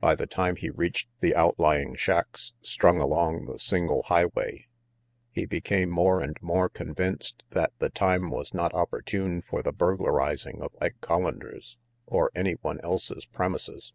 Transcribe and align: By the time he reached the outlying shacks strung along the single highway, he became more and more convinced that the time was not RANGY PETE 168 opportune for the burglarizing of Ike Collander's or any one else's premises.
By 0.00 0.16
the 0.16 0.26
time 0.26 0.56
he 0.56 0.70
reached 0.70 1.08
the 1.20 1.32
outlying 1.36 1.94
shacks 1.94 2.52
strung 2.62 3.00
along 3.00 3.46
the 3.46 3.60
single 3.60 4.02
highway, 4.02 4.66
he 5.30 5.46
became 5.46 5.88
more 5.88 6.20
and 6.20 6.36
more 6.42 6.68
convinced 6.68 7.44
that 7.50 7.72
the 7.78 7.88
time 7.90 8.30
was 8.30 8.52
not 8.52 8.74
RANGY 8.74 8.74
PETE 9.06 9.20
168 9.20 9.22
opportune 9.22 9.42
for 9.48 9.62
the 9.62 9.72
burglarizing 9.72 10.62
of 10.62 10.74
Ike 10.80 10.96
Collander's 11.00 11.76
or 12.06 12.32
any 12.34 12.54
one 12.54 12.80
else's 12.80 13.24
premises. 13.24 13.92